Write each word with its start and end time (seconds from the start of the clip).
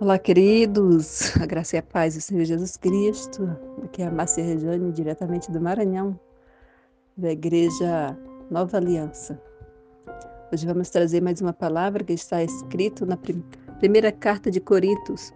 Olá, 0.00 0.16
queridos. 0.16 1.36
A 1.42 1.44
graça 1.44 1.74
e 1.74 1.78
a 1.80 1.82
paz 1.82 2.14
do 2.14 2.20
Senhor 2.20 2.44
Jesus 2.44 2.76
Cristo. 2.76 3.50
Aqui 3.82 4.00
é 4.00 4.06
a 4.06 4.10
Márcia 4.12 4.44
Rejane, 4.44 4.92
diretamente 4.92 5.50
do 5.50 5.60
Maranhão, 5.60 6.16
da 7.16 7.32
Igreja 7.32 8.16
Nova 8.48 8.76
Aliança. 8.76 9.42
Hoje 10.52 10.64
vamos 10.64 10.88
trazer 10.90 11.20
mais 11.20 11.40
uma 11.40 11.52
palavra 11.52 12.04
que 12.04 12.12
está 12.12 12.44
escrito 12.44 13.04
na 13.04 13.18
primeira 13.80 14.12
carta 14.12 14.52
de 14.52 14.60
Coríntios, 14.60 15.32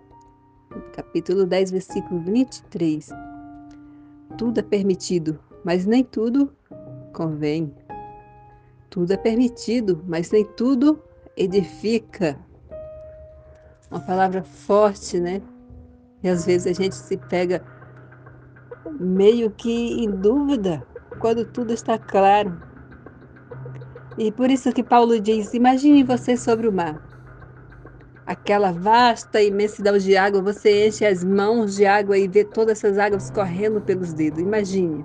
capítulo 0.94 1.44
10, 1.44 1.72
versículo 1.72 2.20
23. 2.20 3.08
Tudo 4.38 4.60
é 4.60 4.62
permitido, 4.62 5.40
mas 5.64 5.86
nem 5.86 6.04
tudo 6.04 6.52
convém. 7.12 7.74
Tudo 8.90 9.12
é 9.12 9.16
permitido, 9.16 10.04
mas 10.06 10.30
nem 10.30 10.44
tudo 10.44 11.02
edifica 11.36 12.38
uma 13.92 14.00
palavra 14.00 14.42
forte, 14.42 15.20
né? 15.20 15.42
E 16.22 16.28
às 16.28 16.46
vezes 16.46 16.66
a 16.66 16.72
gente 16.72 16.94
se 16.94 17.16
pega 17.16 17.62
meio 18.98 19.50
que 19.50 20.02
em 20.02 20.10
dúvida 20.10 20.84
quando 21.18 21.44
tudo 21.44 21.72
está 21.72 21.98
claro. 21.98 22.60
E 24.16 24.32
por 24.32 24.50
isso 24.50 24.72
que 24.72 24.82
Paulo 24.82 25.20
diz: 25.20 25.52
imagine 25.52 26.02
você 26.02 26.36
sobre 26.36 26.66
o 26.66 26.72
mar. 26.72 27.00
Aquela 28.24 28.72
vasta 28.72 29.42
imensidão 29.42 29.98
de 29.98 30.16
água, 30.16 30.40
você 30.40 30.86
enche 30.86 31.04
as 31.04 31.22
mãos 31.22 31.74
de 31.74 31.84
água 31.84 32.16
e 32.16 32.28
vê 32.28 32.44
todas 32.44 32.78
essas 32.78 32.96
águas 32.96 33.30
correndo 33.30 33.80
pelos 33.80 34.12
dedos. 34.12 34.40
Imagine. 34.40 35.04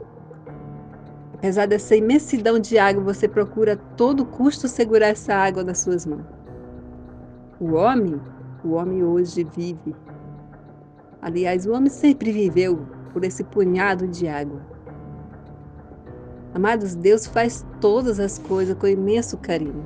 Apesar 1.33 1.67
dessa 1.67 1.95
imensidão 1.95 2.57
de 2.57 2.77
água, 2.77 3.03
você 3.03 3.27
procura 3.27 3.73
a 3.73 3.95
todo 3.95 4.25
custo 4.25 4.67
segurar 4.67 5.07
essa 5.07 5.33
água 5.33 5.63
nas 5.63 5.79
suas 5.79 6.05
mãos. 6.05 6.25
O 7.59 7.73
homem 7.73 8.19
o 8.67 8.73
homem 8.73 9.03
hoje 9.03 9.43
vive. 9.55 9.95
Aliás, 11.21 11.65
o 11.65 11.73
homem 11.73 11.89
sempre 11.89 12.31
viveu 12.31 12.85
por 13.13 13.23
esse 13.23 13.43
punhado 13.43 14.07
de 14.07 14.27
água. 14.27 14.61
Amados, 16.53 16.95
Deus 16.95 17.25
faz 17.25 17.65
todas 17.79 18.19
as 18.19 18.37
coisas 18.39 18.75
com 18.77 18.87
imenso 18.87 19.37
carinho. 19.37 19.85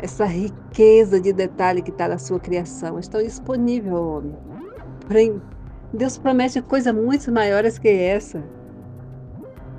Essa 0.00 0.24
riqueza 0.24 1.20
de 1.20 1.32
detalhe 1.32 1.82
que 1.82 1.90
está 1.90 2.08
na 2.08 2.18
sua 2.18 2.38
criação 2.38 2.98
está 2.98 3.20
disponível 3.22 3.96
ao 3.96 4.08
homem. 4.08 4.36
Porém, 5.06 5.42
Deus 5.92 6.18
promete 6.18 6.62
coisas 6.62 6.94
muito 6.94 7.32
maiores 7.32 7.78
que 7.78 7.88
essa. 7.88 8.42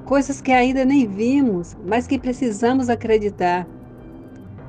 Coisas 0.06 0.42
que 0.42 0.52
ainda 0.52 0.84
nem 0.84 1.08
vimos, 1.08 1.78
mas 1.86 2.08
que 2.08 2.20
precisamos 2.20 2.90
acreditar. 2.90 3.68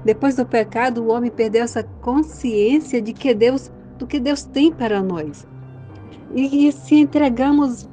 Depois 0.05 0.37
do 0.37 0.47
pecado, 0.47 1.03
o 1.03 1.09
homem 1.09 1.31
perdeu 1.31 1.63
essa 1.63 1.83
consciência 2.01 3.03
de 3.03 3.13
que 3.13 3.35
Deus, 3.35 3.71
do 3.99 4.07
que 4.07 4.19
Deus 4.19 4.45
tem 4.45 4.73
para 4.73 5.03
nós. 5.03 5.47
E, 6.35 6.69
e 6.69 6.73
se 6.73 6.97
entregamos 6.97 7.89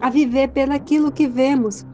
a 0.00 0.10
viver 0.10 0.48
pelaquilo 0.48 1.12
que 1.12 1.26
vemos 1.26 1.86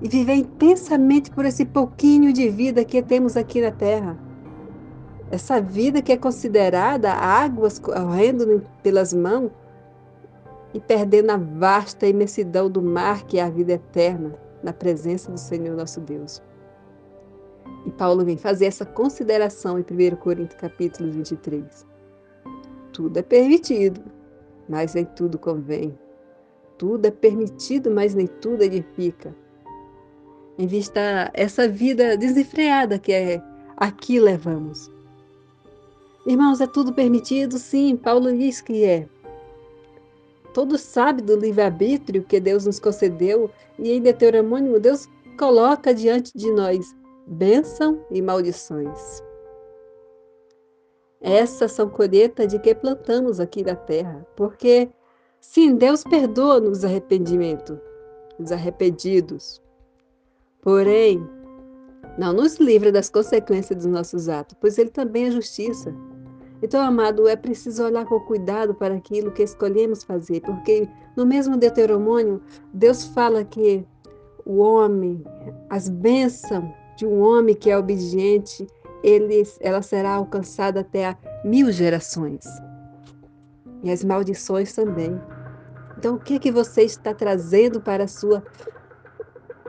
e 0.00 0.08
viver 0.08 0.34
intensamente 0.34 1.30
por 1.30 1.44
esse 1.44 1.64
pouquinho 1.64 2.32
de 2.32 2.48
vida 2.48 2.84
que 2.84 3.02
temos 3.02 3.36
aqui 3.36 3.60
na 3.60 3.70
terra. 3.70 4.18
Essa 5.30 5.60
vida 5.60 6.00
que 6.00 6.12
é 6.12 6.16
considerada 6.16 7.12
águas 7.12 7.78
correndo 7.78 8.64
pelas 8.82 9.12
mãos 9.12 9.50
e 10.72 10.80
perdendo 10.80 11.30
a 11.30 11.36
vasta 11.36 12.06
imensidão 12.06 12.70
do 12.70 12.82
mar 12.82 13.24
que 13.24 13.38
é 13.38 13.42
a 13.42 13.50
vida 13.50 13.72
eterna 13.72 14.34
na 14.62 14.72
presença 14.72 15.30
do 15.30 15.38
Senhor 15.38 15.76
nosso 15.76 16.00
Deus. 16.00 16.42
E 17.86 17.92
Paulo 17.92 18.24
vem 18.24 18.36
fazer 18.36 18.66
essa 18.66 18.84
consideração 18.84 19.78
em 19.78 19.82
1 19.82 20.16
Coríntios 20.16 20.60
capítulo 20.60 21.10
23. 21.12 21.86
Tudo 22.92 23.16
é 23.16 23.22
permitido, 23.22 24.02
mas 24.68 24.94
nem 24.94 25.04
tudo 25.04 25.38
convém. 25.38 25.96
Tudo 26.76 27.06
é 27.06 27.12
permitido, 27.12 27.88
mas 27.90 28.12
nem 28.12 28.26
tudo 28.26 28.62
edifica. 28.62 29.32
Em 30.58 30.66
vista 30.66 31.30
essa 31.32 31.68
vida 31.68 32.16
desenfreada 32.16 32.98
que 32.98 33.12
é 33.12 33.40
aqui 33.76 34.18
levamos. 34.18 34.90
Irmãos, 36.26 36.60
é 36.60 36.66
tudo 36.66 36.92
permitido? 36.92 37.56
Sim, 37.56 37.96
Paulo 37.96 38.36
diz 38.36 38.60
que 38.60 38.84
é. 38.84 39.06
Todos 40.52 40.80
sabem 40.80 41.24
do 41.24 41.36
livre-arbítrio 41.36 42.24
que 42.24 42.40
Deus 42.40 42.66
nos 42.66 42.80
concedeu 42.80 43.48
e 43.78 43.92
em 43.92 44.00
Deuteronômio 44.00 44.80
Deus 44.80 45.08
coloca 45.38 45.94
diante 45.94 46.36
de 46.36 46.50
nós 46.50 46.96
bênção 47.26 48.00
e 48.10 48.22
maldições. 48.22 49.22
Essas 51.20 51.72
são 51.72 51.88
colheitas 51.88 52.48
de 52.48 52.58
que 52.58 52.74
plantamos 52.74 53.40
aqui 53.40 53.64
na 53.64 53.74
terra, 53.74 54.24
porque 54.36 54.88
sim, 55.40 55.74
Deus 55.74 56.04
perdoa-nos 56.04 56.84
arrependimento, 56.84 57.80
os 58.38 58.52
arrependidos. 58.52 59.60
Porém, 60.60 61.26
não 62.16 62.32
nos 62.32 62.56
livra 62.56 62.92
das 62.92 63.10
consequências 63.10 63.82
dos 63.82 63.86
nossos 63.86 64.28
atos, 64.28 64.56
pois 64.60 64.78
Ele 64.78 64.90
também 64.90 65.26
é 65.26 65.30
justiça. 65.30 65.92
Então, 66.62 66.80
amado, 66.80 67.28
é 67.28 67.36
preciso 67.36 67.84
olhar 67.84 68.06
com 68.06 68.20
cuidado 68.20 68.74
para 68.74 68.94
aquilo 68.94 69.32
que 69.32 69.42
escolhemos 69.42 70.04
fazer, 70.04 70.40
porque 70.40 70.88
no 71.16 71.26
mesmo 71.26 71.56
Deuteronômio, 71.56 72.40
Deus 72.72 73.04
fala 73.04 73.44
que 73.44 73.86
o 74.44 74.58
homem, 74.58 75.22
as 75.68 75.88
bênçãos 75.88 76.85
de 76.96 77.06
um 77.06 77.20
homem 77.20 77.54
que 77.54 77.70
é 77.70 77.78
obediente, 77.78 78.66
ele, 79.02 79.42
ela 79.60 79.82
será 79.82 80.14
alcançada 80.14 80.80
até 80.80 81.06
a 81.06 81.16
mil 81.44 81.70
gerações. 81.70 82.44
E 83.82 83.90
as 83.90 84.02
maldições 84.02 84.72
também. 84.72 85.20
Então, 85.98 86.16
o 86.16 86.18
que 86.18 86.38
que 86.38 86.50
você 86.50 86.82
está 86.82 87.14
trazendo 87.14 87.80
para 87.80 88.04
a 88.04 88.08
sua 88.08 88.42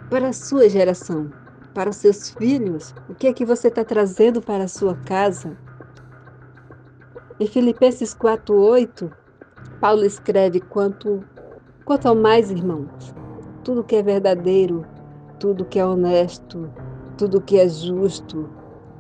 para 0.10 0.30
a 0.30 0.34
sua 0.34 0.70
geração, 0.70 1.30
para 1.74 1.90
os 1.90 1.98
seus 1.98 2.30
filhos? 2.30 2.96
O 3.10 3.14
que 3.14 3.28
é 3.28 3.34
que 3.34 3.46
você 3.46 3.68
está 3.68 3.84
trazendo 3.84 4.42
para 4.42 4.64
a 4.64 4.68
sua 4.68 4.96
casa? 4.96 5.58
Em 7.40 7.46
Filipenses 7.46 8.16
4:8, 8.16 9.12
Paulo 9.80 10.06
escreve 10.06 10.62
quanto 10.62 11.24
quanto 11.86 12.08
ao 12.08 12.16
mais, 12.16 12.50
irmãos, 12.52 13.14
tudo 13.64 13.84
que 13.84 13.96
é 13.96 14.02
verdadeiro, 14.02 14.86
tudo 15.40 15.64
que 15.64 15.80
é 15.80 15.86
honesto, 15.86 16.70
tudo 17.18 17.42
que 17.42 17.58
é 17.58 17.68
justo, 17.68 18.48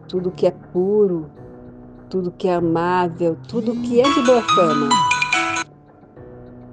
tudo 0.07 0.31
que 0.31 0.47
é 0.47 0.51
puro, 0.51 1.29
tudo 2.09 2.31
que 2.31 2.47
é 2.47 2.55
amável, 2.55 3.38
tudo 3.47 3.75
que 3.81 4.01
é 4.01 4.03
de 4.03 4.22
boa 4.23 4.41
fama. 4.41 4.89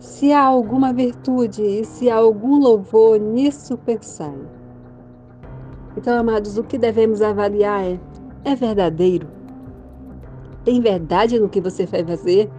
Se 0.01 0.33
há 0.33 0.43
alguma 0.43 0.93
virtude 0.93 1.63
e 1.63 1.85
se 1.85 2.09
há 2.09 2.17
algum 2.17 2.59
louvor, 2.59 3.19
nisso 3.21 3.77
pensai. 3.77 4.39
Então, 5.97 6.19
amados, 6.19 6.57
o 6.57 6.65
que 6.65 6.79
devemos 6.79 7.21
avaliar 7.21 7.85
é: 7.85 8.01
é 8.45 8.55
verdadeiro? 8.55 9.29
Tem 10.65 10.81
verdade 10.81 11.39
no 11.39 11.49
que 11.49 11.61
você 11.61 11.85
vai 11.85 12.03
fazer? 12.05 12.51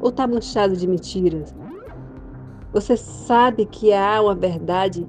Ou 0.00 0.10
está 0.10 0.26
manchado 0.26 0.76
de 0.76 0.86
mentiras? 0.86 1.54
Você 2.72 2.96
sabe 2.96 3.64
que 3.64 3.92
há 3.92 4.20
uma 4.20 4.34
verdade 4.34 5.08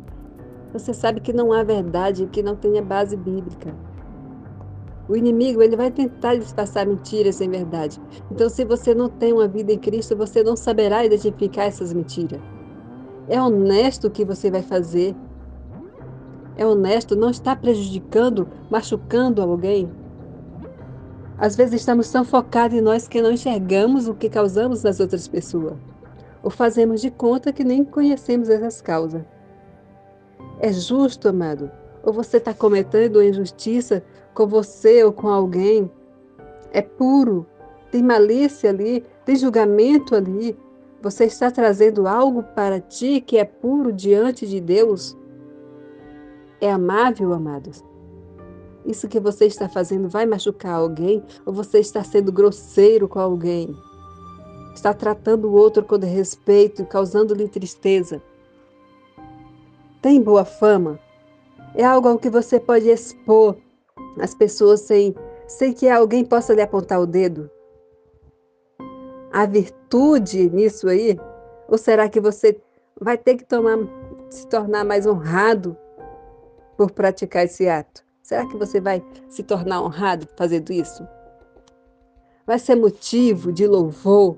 você 0.72 0.94
sabe 0.94 1.19
que 1.19 1.34
não 1.34 1.52
há 1.52 1.63
verdade 1.63 2.28
que 2.28 2.44
não 2.44 2.56
tenha 2.56 2.81
base 2.81 3.16
bíblica. 3.16 3.74
O 5.07 5.16
inimigo 5.16 5.63
ele 5.63 5.75
vai 5.75 5.90
tentar 5.90 6.35
disfarçar 6.35 6.85
mentiras 6.85 7.38
sem 7.38 7.50
verdade. 7.50 8.00
Então, 8.31 8.47
se 8.47 8.63
você 8.63 8.94
não 8.94 9.09
tem 9.09 9.34
uma 9.34 9.47
vida 9.47 9.74
em 9.74 9.80
Cristo, 9.80 10.16
você 10.16 10.44
não 10.44 10.56
saberá 10.56 11.03
identificar 11.03 11.63
essas 11.63 11.91
mentiras. 11.91 12.40
É 13.28 13.41
honesto 13.41 14.06
o 14.06 14.12
que 14.12 14.24
você 14.24 14.52
vai 14.52 14.62
fazer. 14.62 15.16
É 16.56 16.63
honesto, 16.63 17.16
não 17.16 17.31
está 17.31 17.56
prejudicando, 17.56 18.48
machucando 18.69 19.42
alguém. 19.42 19.89
Às 21.39 21.56
vezes 21.56 21.80
estamos 21.80 22.12
tão 22.12 22.24
focados 22.24 22.77
em 22.77 22.81
nós 22.81 23.07
que 23.07 23.22
não 23.22 23.31
enxergamos 23.31 24.07
o 24.07 24.13
que 24.13 24.30
causamos 24.30 24.83
nas 24.83 25.00
outras 25.00 25.27
pessoas. 25.27 25.74
Ou 26.44 26.51
fazemos 26.51 27.01
de 27.01 27.10
conta 27.10 27.51
que 27.51 27.63
nem 27.63 27.83
conhecemos 27.83 28.48
essas 28.48 28.80
causas. 28.80 29.24
É 30.60 30.74
justo, 30.74 31.30
amado? 31.30 31.72
Ou 32.04 32.12
você 32.12 32.38
está 32.38 32.54
cometendo 32.54 33.24
injustiça 33.24 34.04
com 34.34 34.46
você 34.46 35.04
ou 35.04 35.14
com 35.14 35.30
alguém? 35.30 35.90
É 36.72 36.82
puro? 36.82 37.46
Tem 37.92 38.04
malícia 38.04 38.70
ali? 38.70 39.06
Tem 39.26 39.36
julgamento 39.36 40.16
ali? 40.16 40.58
Você 41.02 41.26
está 41.26 41.50
trazendo 41.50 42.08
algo 42.08 42.44
para 42.44 42.80
ti 42.80 43.22
que 43.22 43.38
é 43.38 43.46
puro 43.46 43.94
diante 43.94 44.46
de 44.46 44.60
Deus? 44.60 45.18
É 46.60 46.70
amável, 46.70 47.34
amados? 47.34 47.84
Isso 48.86 49.08
que 49.08 49.20
você 49.20 49.46
está 49.46 49.70
fazendo 49.70 50.10
vai 50.10 50.26
machucar 50.26 50.74
alguém 50.74 51.24
ou 51.46 51.54
você 51.54 51.80
está 51.80 52.04
sendo 52.04 52.32
grosseiro 52.32 53.08
com 53.08 53.20
alguém? 53.20 53.74
Está 54.74 54.94
tratando 54.94 55.48
o 55.48 55.54
outro 55.54 55.84
com 55.84 55.98
desrespeito 55.98 56.82
e 56.82 56.86
causando-lhe 56.86 57.48
tristeza? 57.48 58.22
Tem 60.01 60.22
boa 60.22 60.46
fama? 60.46 61.00
É 61.75 61.84
algo 61.84 62.07
ao 62.07 62.18
que 62.18 62.30
você 62.30 62.60
pode 62.60 62.90
expor 62.90 63.57
às 64.19 64.34
pessoas 64.34 64.81
sem, 64.81 65.16
sem 65.48 65.74
que 65.74 65.88
alguém 65.88 66.25
possa 66.25 66.54
lhe 66.54 66.62
apontar 66.62 67.00
o 67.00 67.07
dedo? 67.07 67.50
a 69.31 69.46
virtude 69.46 70.50
nisso 70.50 70.88
aí? 70.88 71.19
Ou 71.68 71.78
será 71.78 72.10
que 72.10 72.19
você 72.19 72.60
vai 73.00 73.18
ter 73.18 73.36
que 73.36 73.46
tomar, 73.46 73.78
se 74.30 74.48
tornar 74.48 74.84
mais 74.84 75.06
honrado 75.06 75.78
por 76.78 76.92
praticar 76.92 77.46
esse 77.46 77.68
ato? 77.68 78.04
Será 78.24 78.46
que 78.48 78.57
você 78.57 78.80
vai 78.80 79.04
se 79.28 79.44
tornar 79.44 79.81
honrado 79.81 80.28
fazendo 80.36 80.72
isso? 80.72 81.07
Vai 82.46 82.60
ser 82.60 82.75
motivo 82.75 83.51
de 83.51 83.68
louvor? 83.68 84.38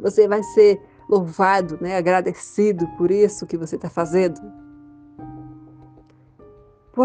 Você 0.00 0.26
vai 0.26 0.42
ser 0.42 0.80
louvado, 1.08 1.78
né, 1.80 1.96
agradecido 1.96 2.86
por 2.96 3.10
isso 3.10 3.46
que 3.46 3.56
você 3.56 3.76
está 3.76 3.90
fazendo? 3.90 4.40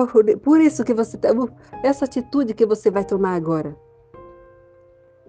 Por, 0.04 0.40
por 0.40 0.60
isso 0.60 0.84
que 0.84 0.94
você 0.94 1.18
tá, 1.18 1.30
essa 1.82 2.04
atitude 2.04 2.54
que 2.54 2.66
você 2.66 2.92
vai 2.92 3.06
tomar 3.06 3.34
agora. 3.36 3.74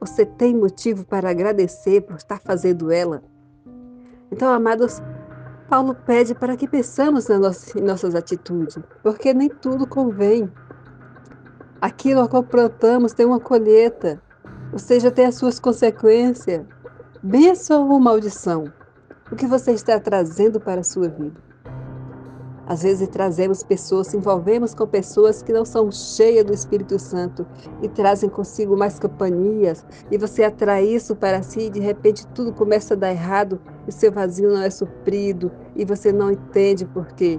Você 0.00 0.26
tem 0.26 0.56
motivo 0.56 1.06
para 1.06 1.30
agradecer 1.30 2.00
por 2.00 2.16
estar 2.16 2.40
fazendo 2.40 2.90
ela. 2.90 3.22
Então, 4.28 4.52
amados, 4.52 5.00
Paulo 5.68 5.94
pede 5.94 6.34
para 6.34 6.56
que 6.56 6.66
pensamos 6.66 7.30
em 7.30 7.80
nossas 7.80 8.16
atitudes, 8.16 8.76
porque 9.04 9.32
nem 9.32 9.48
tudo 9.48 9.86
convém. 9.86 10.52
Aquilo 11.80 12.28
que 12.28 12.42
plantamos 12.42 13.12
tem 13.12 13.24
uma 13.24 13.38
colheita, 13.38 14.20
ou 14.72 14.80
seja, 14.80 15.12
tem 15.12 15.26
as 15.26 15.36
suas 15.36 15.60
consequências. 15.60 16.66
Bênção 17.22 17.88
ou 17.88 18.00
maldição? 18.00 18.64
O 19.30 19.36
que 19.36 19.46
você 19.46 19.72
está 19.72 20.00
trazendo 20.00 20.58
para 20.58 20.80
a 20.80 20.84
sua 20.84 21.08
vida? 21.08 21.45
Às 22.66 22.82
vezes 22.82 23.08
trazemos 23.08 23.62
pessoas, 23.62 24.12
envolvemos 24.12 24.74
com 24.74 24.86
pessoas 24.86 25.40
que 25.40 25.52
não 25.52 25.64
são 25.64 25.90
cheias 25.92 26.44
do 26.44 26.52
Espírito 26.52 26.98
Santo 26.98 27.46
e 27.80 27.88
trazem 27.88 28.28
consigo 28.28 28.76
mais 28.76 28.98
companhias, 28.98 29.84
e 30.10 30.18
você 30.18 30.42
atrai 30.42 30.84
isso 30.84 31.14
para 31.14 31.42
si 31.42 31.60
e 31.60 31.70
de 31.70 31.78
repente 31.78 32.26
tudo 32.28 32.52
começa 32.52 32.94
a 32.94 32.96
dar 32.96 33.12
errado 33.12 33.60
e 33.86 33.92
seu 33.92 34.10
vazio 34.10 34.50
não 34.50 34.62
é 34.62 34.70
suprido 34.70 35.52
e 35.76 35.84
você 35.84 36.12
não 36.12 36.32
entende 36.32 36.84
por 36.84 37.06
quê. 37.12 37.38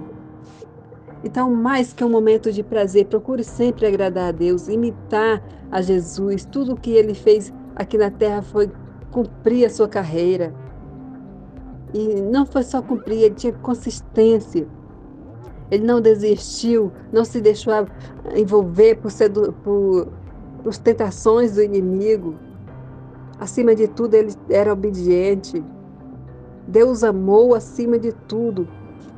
Então, 1.22 1.52
mais 1.52 1.92
que 1.92 2.04
um 2.04 2.08
momento 2.08 2.52
de 2.52 2.62
prazer, 2.62 3.06
procure 3.06 3.42
sempre 3.42 3.86
agradar 3.86 4.28
a 4.28 4.32
Deus, 4.32 4.68
imitar 4.68 5.42
a 5.70 5.82
Jesus. 5.82 6.44
Tudo 6.44 6.72
o 6.72 6.76
que 6.76 6.92
ele 6.92 7.12
fez 7.12 7.52
aqui 7.74 7.98
na 7.98 8.10
terra 8.10 8.40
foi 8.40 8.70
cumprir 9.10 9.66
a 9.66 9.70
sua 9.70 9.88
carreira. 9.88 10.54
E 11.92 12.20
não 12.20 12.46
foi 12.46 12.62
só 12.62 12.80
cumprir, 12.80 13.22
ele 13.22 13.34
tinha 13.34 13.52
consistência. 13.52 14.66
Ele 15.70 15.84
não 15.84 16.00
desistiu, 16.00 16.90
não 17.12 17.24
se 17.24 17.40
deixou 17.40 17.72
envolver 18.34 18.96
por, 18.96 19.10
sedu, 19.10 19.52
por, 19.64 20.08
por 20.62 20.76
tentações 20.76 21.54
do 21.54 21.62
inimigo. 21.62 22.34
Acima 23.38 23.74
de 23.74 23.86
tudo, 23.86 24.14
ele 24.14 24.34
era 24.48 24.72
obediente. 24.72 25.62
Deus 26.66 27.04
amou 27.04 27.54
acima 27.54 27.98
de 27.98 28.12
tudo. 28.12 28.66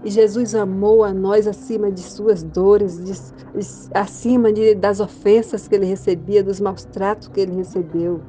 E 0.02 0.10
Jesus 0.10 0.54
amou 0.54 1.04
a 1.04 1.12
nós 1.12 1.46
acima 1.46 1.90
de 1.90 2.00
suas 2.00 2.42
dores, 2.42 2.96
de, 2.96 3.12
de, 3.12 3.68
acima 3.92 4.52
de, 4.52 4.74
das 4.74 4.98
ofensas 4.98 5.68
que 5.68 5.74
ele 5.74 5.84
recebia, 5.84 6.42
dos 6.42 6.58
maus 6.58 6.84
tratos 6.84 7.28
que 7.28 7.40
ele 7.40 7.54
recebeu. 7.54 8.20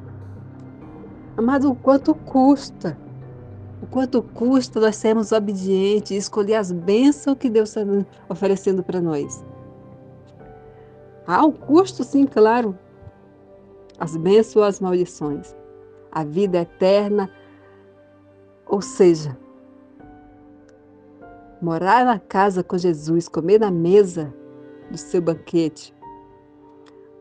Amado, 1.36 1.70
o 1.70 1.74
quanto 1.74 2.14
custa 2.14 2.96
o 3.82 3.86
quanto 3.86 4.22
custa 4.22 4.78
nós 4.78 4.94
sermos 4.94 5.32
obedientes 5.32 6.12
e 6.12 6.16
escolher 6.16 6.54
as 6.54 6.70
bênçãos 6.70 7.36
que 7.36 7.50
Deus 7.50 7.70
está 7.70 7.82
oferecendo 8.28 8.82
para 8.82 9.00
nós. 9.00 9.44
Há 11.26 11.44
um 11.44 11.50
custo, 11.50 12.04
sim, 12.04 12.24
claro. 12.24 12.78
As 13.98 14.16
bênçãos 14.16 14.56
ou 14.56 14.62
as 14.62 14.80
maldições. 14.80 15.54
A 16.12 16.22
vida 16.22 16.58
eterna, 16.58 17.28
ou 18.66 18.80
seja, 18.80 19.36
morar 21.60 22.04
na 22.04 22.20
casa 22.20 22.62
com 22.62 22.78
Jesus, 22.78 23.28
comer 23.28 23.58
na 23.58 23.70
mesa 23.70 24.32
do 24.90 24.98
seu 24.98 25.22
banquete, 25.22 25.94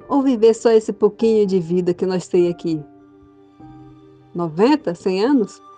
ou 0.09 0.21
viver 0.21 0.53
só 0.53 0.71
esse 0.71 0.91
pouquinho 0.91 1.47
de 1.47 1.59
vida 1.59 1.93
que 1.93 2.05
nós 2.05 2.27
temos 2.27 2.51
aqui? 2.51 2.83
90, 4.35 4.93
100 4.93 5.23
anos? 5.23 5.70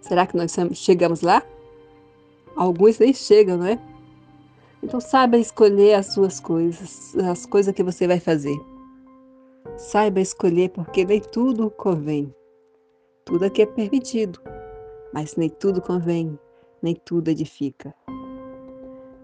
Será 0.00 0.26
que 0.26 0.36
nós 0.36 0.54
chegamos 0.74 1.20
lá? 1.20 1.42
Alguns 2.56 2.98
nem 2.98 3.12
chegam, 3.12 3.58
não 3.58 3.66
é? 3.66 3.78
Então 4.82 5.00
saiba 5.00 5.36
escolher 5.36 5.94
as 5.94 6.06
suas 6.06 6.40
coisas, 6.40 7.14
as 7.16 7.44
coisas 7.44 7.74
que 7.74 7.82
você 7.82 8.06
vai 8.06 8.20
fazer. 8.20 8.56
Saiba 9.76 10.20
escolher 10.20 10.70
porque 10.70 11.04
nem 11.04 11.20
tudo 11.20 11.70
convém. 11.70 12.34
Tudo 13.24 13.44
aqui 13.44 13.62
é 13.62 13.66
permitido, 13.66 14.40
mas 15.12 15.36
nem 15.36 15.50
tudo 15.50 15.82
convém, 15.82 16.38
nem 16.80 16.94
tudo 16.94 17.28
edifica. 17.28 17.94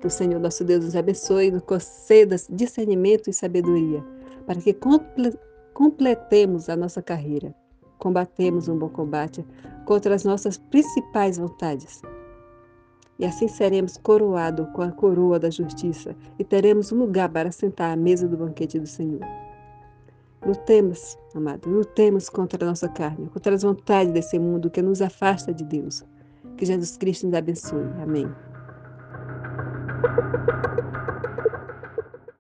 Que 0.01 0.07
o 0.07 0.11
Senhor 0.11 0.39
nosso 0.39 0.65
Deus 0.65 0.85
nos 0.85 0.97
abençoe 0.97 1.51
nos 1.51 1.63
conceda 1.63 2.37
discernimento 2.51 3.31
e 3.31 3.33
sabedoria, 3.33 4.05
para 4.47 4.61
que 4.61 4.77
completemos 5.73 6.69
a 6.69 6.77
nossa 6.77 7.01
carreira 7.01 7.55
combatemos 7.99 8.69
um 8.69 8.79
bom 8.79 8.89
combate 8.89 9.45
contra 9.85 10.15
as 10.15 10.25
nossas 10.25 10.57
principais 10.57 11.39
vontades. 11.39 12.03
E 13.19 13.25
assim 13.25 13.47
seremos 13.47 13.97
coroados 13.97 14.67
com 14.73 14.83
a 14.83 14.91
coroa 14.91 15.39
da 15.39 15.51
justiça 15.51 16.17
e 16.39 16.45
teremos 16.45 16.91
um 16.91 16.99
lugar 16.99 17.29
para 17.29 17.53
sentar 17.53 17.93
à 17.93 17.97
mesa 17.97 18.27
do 18.27 18.37
banquete 18.37 18.79
do 18.79 18.87
Senhor. 18.87 19.21
Lutemos, 20.45 21.17
amado, 21.35 21.71
lutemos 21.71 22.29
contra 22.29 22.63
a 22.65 22.69
nossa 22.69 22.89
carne, 22.89 23.29
contra 23.29 23.55
as 23.55 23.63
vontades 23.63 24.13
desse 24.13 24.39
mundo 24.39 24.69
que 24.69 24.83
nos 24.83 25.01
afasta 25.01 25.55
de 25.55 25.65
Deus. 25.65 26.05
Que 26.57 26.67
Jesus 26.67 26.97
Cristo 26.97 27.27
nos 27.27 27.35
abençoe. 27.37 27.87
Amém. 28.03 28.29